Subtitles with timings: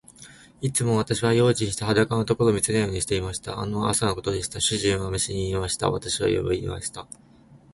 [0.61, 3.61] いつも私は用心して、裸のところを見せないようにしていました。
[3.61, 4.59] ある朝のことでした。
[4.59, 7.07] 主人は召使に言いつけて、私を呼びに来ました。